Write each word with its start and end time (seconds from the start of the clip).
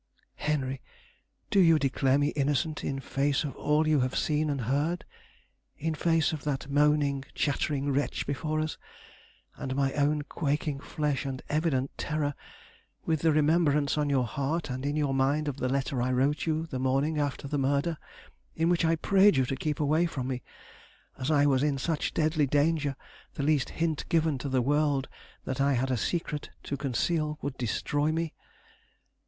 Henry, 0.37 0.81
do 1.51 1.59
you 1.59 1.77
declare 1.77 2.17
me 2.17 2.29
innocent 2.29 2.83
in 2.83 2.99
face 2.99 3.43
of 3.43 3.55
all 3.55 3.87
you 3.87 3.99
have 3.99 4.15
seen 4.17 4.49
and 4.49 4.61
heard; 4.61 5.05
in 5.77 5.93
face 5.93 6.33
of 6.33 6.43
that 6.43 6.67
moaning, 6.71 7.23
chattering 7.35 7.91
wretch 7.93 8.25
before 8.25 8.59
us, 8.59 8.79
and 9.57 9.75
my 9.75 9.93
own 9.93 10.23
quaking 10.23 10.79
flesh 10.79 11.23
and 11.23 11.43
evident 11.49 11.95
terror; 11.99 12.33
with 13.05 13.19
the 13.19 13.31
remembrance 13.31 13.95
on 13.95 14.09
your 14.09 14.25
heart 14.25 14.71
and 14.71 14.87
in 14.87 14.95
your 14.95 15.13
mind 15.13 15.47
of 15.47 15.57
the 15.57 15.69
letter 15.69 16.01
I 16.01 16.11
wrote 16.11 16.47
you 16.47 16.65
the 16.65 16.79
morning 16.79 17.19
after 17.19 17.47
the 17.47 17.59
murder, 17.59 17.99
in 18.55 18.69
which 18.69 18.83
I 18.83 18.95
prayed 18.95 19.37
you 19.37 19.45
to 19.45 19.55
keep 19.55 19.79
away 19.79 20.07
from 20.07 20.27
me, 20.29 20.41
as 21.19 21.29
I 21.29 21.45
was 21.45 21.61
in 21.61 21.77
such 21.77 22.15
deadly 22.15 22.47
danger 22.47 22.95
the 23.35 23.43
least 23.43 23.69
hint 23.69 24.09
given 24.09 24.39
to 24.39 24.49
the 24.49 24.63
world 24.63 25.07
that 25.45 25.61
I 25.61 25.73
had 25.73 25.91
a 25.91 25.95
secret 25.95 26.49
to 26.63 26.75
conceal 26.75 27.37
would 27.43 27.55
destroy 27.55 28.11
me? 28.11 28.33